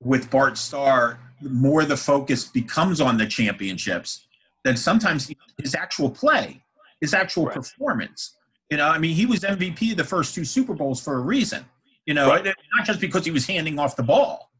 [0.00, 4.26] with Bart Starr, more the focus becomes on the championships
[4.64, 5.30] than sometimes
[5.62, 6.62] his actual play,
[7.00, 7.54] his actual Right.
[7.56, 8.34] performance.
[8.70, 11.20] You know, I mean, he was MVP of the first two Super Bowls for a
[11.20, 11.64] reason.
[12.06, 12.44] You know, Right.
[12.44, 14.50] not just because he was handing off the ball.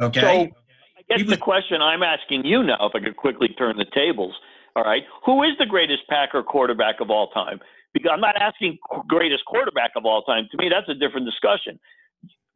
[0.00, 0.20] Okay.
[0.20, 3.76] So I guess was- the question I'm asking you now, if I could quickly turn
[3.78, 4.34] the tables,
[4.76, 7.58] all right, who is the greatest Packer quarterback of all time?
[7.96, 8.76] Because I'm not asking
[9.08, 10.46] greatest quarterback of all time.
[10.50, 11.80] To me, that's a different discussion.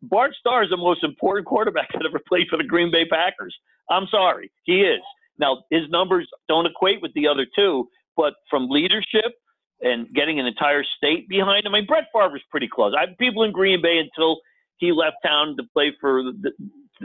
[0.03, 3.57] Bart Starr is the most important quarterback that ever played for the Green Bay Packers.
[3.89, 5.01] I'm sorry, he is.
[5.39, 9.33] Now his numbers don't equate with the other two, but from leadership
[9.81, 12.93] and getting an entire state behind him, I mean, Brett Favre was pretty close.
[12.97, 14.41] I people in Green Bay until
[14.77, 16.53] he left town to play for the,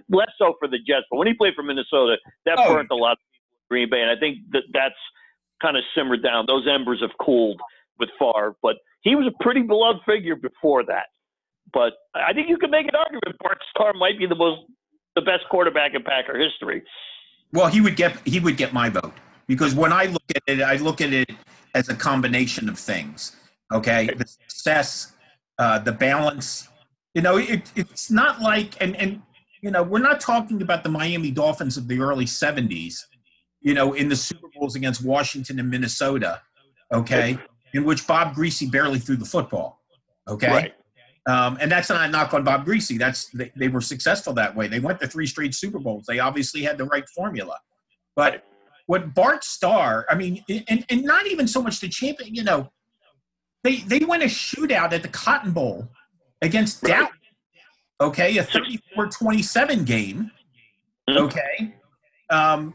[0.09, 2.73] less so for the Jets, but when he played for Minnesota, that Oh.
[2.73, 4.99] burnt a lot of people in Green Bay, and I think that that's
[5.61, 6.45] kind of simmered down.
[6.47, 7.61] Those embers have cooled
[7.99, 11.07] with Favre, but he was a pretty beloved figure before that.
[11.73, 14.61] But I think you can make an argument Bart Starr might be the most,
[15.15, 16.83] the best quarterback in Packer history.
[17.51, 19.13] Well, he would get he would get my vote
[19.47, 21.31] because when I look at it, I look at it
[21.73, 23.35] as a combination of things.
[23.73, 25.13] Okay, the success,
[25.57, 26.69] uh, the balance.
[27.13, 29.21] You know, it, it's not like and and
[29.61, 33.05] you know we're not talking about the Miami Dolphins of the early '70s.
[33.61, 36.41] You know, in the Super Bowls against Washington and Minnesota.
[36.93, 37.39] Okay,
[37.75, 39.81] in which Bob Griese barely threw the football.
[40.27, 40.47] Okay.
[40.47, 40.73] Right.
[41.27, 42.97] Um, and that's not a knock on Bob Griese.
[42.97, 44.67] That's they, they were successful that way.
[44.67, 46.05] They went to three straight Super Bowls.
[46.07, 47.57] They obviously had the right formula.
[48.15, 48.43] But Right.
[48.85, 52.71] what Bart Starr, I mean, and, and not even so much the champion, you know,
[53.63, 55.89] they they went a shootout at the Cotton Bowl
[56.41, 56.91] against Right.
[56.91, 57.09] Dallas.
[58.01, 60.31] Okay, a 34-27 game.
[61.09, 61.17] Mhm.
[61.17, 61.75] Okay.
[62.29, 62.73] Um,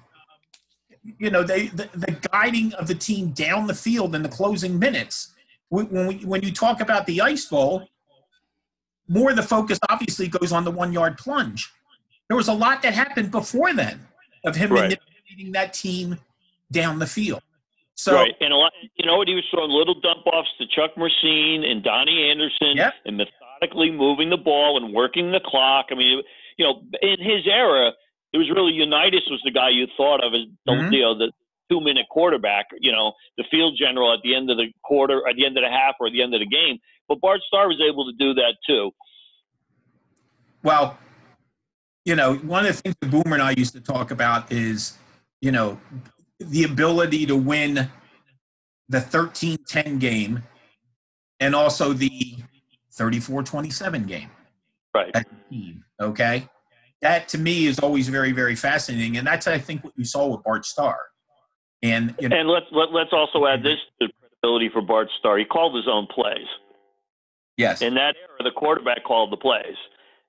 [1.18, 4.79] you know, they the, the guiding of the team down the field in the closing
[4.79, 5.35] minutes.
[5.68, 7.88] When when, we, when you talk about the Ice Bowl,
[9.09, 11.73] more of the focus obviously goes on the one yard plunge.
[12.29, 14.07] There was a lot that happened before then
[14.44, 14.83] of him Right.
[14.83, 16.18] manipulating that team
[16.70, 17.42] down the field.
[17.96, 19.29] So right, and a lot, you know what?
[19.29, 22.94] He was throwing little dump offs to Chuck Mercein and Donny Anderson, Yep.
[23.05, 25.87] and methodically moving the ball and working the clock.
[25.90, 26.23] I mean,
[26.57, 27.92] you know, in his era,
[28.33, 30.93] it was really Unitas was the guy you thought of as the, Mhm.
[30.93, 31.33] you know the
[31.71, 32.66] two minute quarterback.
[32.81, 35.62] You know, the field general at the end of the quarter, at the end of
[35.62, 36.79] the half, or at the end of the game.
[37.09, 38.93] But Bart Starr was able to do that too.
[40.62, 40.99] Well,
[42.05, 44.99] you know, one of the things that Boomer and I used to talk about is,
[45.40, 45.81] you know,
[46.38, 47.90] the ability to win
[48.88, 50.43] the 13 10 game
[51.38, 52.37] and also the
[52.93, 54.31] 34 27 game
[54.95, 55.11] Right.
[55.14, 55.85] as a team.
[56.01, 56.49] Okay.
[57.02, 59.16] That to me is always very, very fascinating.
[59.16, 60.98] And that's, I think, what we saw with Bart Starr.
[61.82, 63.68] And, you know, And let's let, let's also add mm-hmm.
[63.68, 65.38] this to credibility for Bart Starr.
[65.38, 66.46] He called his own plays.
[67.56, 67.80] yes.
[67.80, 69.76] In that era, the quarterback called the plays.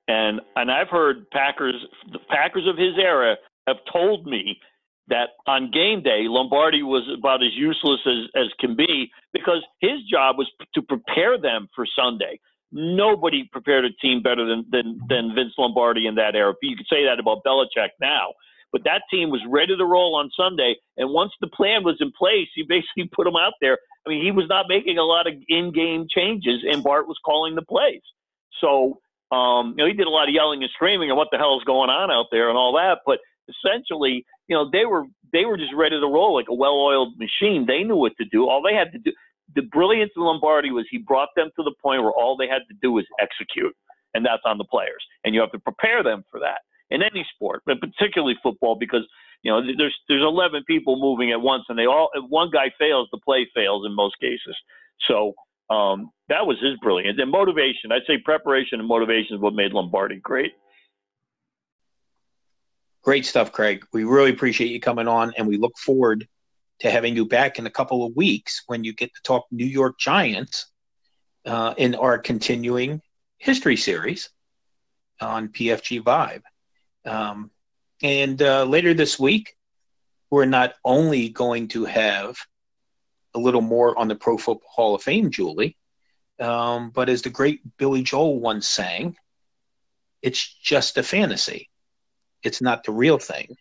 [0.07, 1.75] And and I've heard Packers
[2.11, 3.35] the Packers of his era
[3.67, 4.59] have told me
[5.07, 10.03] that on game day Lombardi was about as useless as, as can be because his
[10.09, 12.39] job was to prepare them for Sunday.
[12.71, 16.53] Nobody prepared a team better than than, than Vince Lombardi in that era.
[16.61, 18.33] You could say that about Belichick now.
[18.71, 22.11] But that team was ready to roll on Sunday, and once the plan was in
[22.17, 23.77] place, he basically put them out there.
[24.05, 27.55] I mean, he was not making a lot of in-game changes, and Bart was calling
[27.55, 28.01] the plays.
[28.59, 28.99] So,
[29.35, 31.57] um, you know, he did a lot of yelling and screaming and what the hell
[31.57, 32.99] is going on out there and all that.
[33.05, 35.03] But essentially, you know, they were
[35.33, 37.65] they were just ready to roll like a well-oiled machine.
[37.65, 38.49] They knew what to do.
[38.49, 39.11] All they had to do.
[39.55, 42.61] The brilliance of Lombardi was he brought them to the point where all they had
[42.69, 43.75] to do was execute,
[44.13, 45.03] and that's on the players.
[45.23, 49.07] And you have to prepare them for that in any sport, but particularly football, because
[49.43, 52.71] you know there's there's 11 people moving at once, and they all if one guy
[52.77, 54.55] fails, the play fails in most cases.
[55.07, 55.33] So
[55.69, 57.91] um, that was his brilliance and motivation.
[57.91, 60.51] I'd say preparation and motivation is what made Lombardi great.
[63.03, 63.83] Great stuff, Craig.
[63.93, 66.27] We really appreciate you coming on, and we look forward
[66.81, 69.65] to having you back in a couple of weeks when you get to talk New
[69.65, 70.65] York Giants
[71.45, 73.01] uh, in our continuing
[73.37, 74.29] history series
[75.19, 76.41] on PFG Vibe.
[77.05, 77.51] Um,
[78.01, 79.55] and uh, later this week,
[80.31, 82.35] we're not only going to have
[83.35, 85.77] a little more on the Pro Football Hall of Fame, Julie,
[86.39, 89.15] um, but as the great Billy Joel once sang,
[90.23, 91.69] it's just a fantasy.
[92.43, 93.55] It's not the real thing.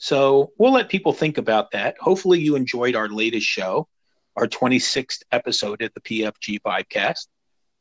[0.00, 1.94] So we'll let people think about that.
[2.00, 3.86] Hopefully, you enjoyed our latest show,
[4.34, 7.26] our 26th episode of the PFG Vibecast.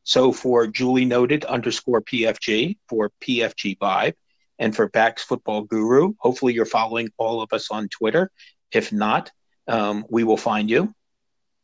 [0.04, 4.16] So for Julie Noted underscore PFG for PFG Vibe
[4.60, 8.32] and for Backs Football Guru, hopefully you're following all of us on Twitter.
[8.74, 9.32] If not,
[9.70, 10.94] um, we will find you.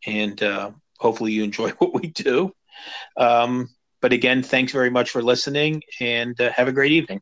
[0.08, 2.54] And uh, hopefully you enjoy what we do.
[3.18, 3.68] Um,
[4.02, 7.22] but again, thanks very much for listening and uh, have a great evening.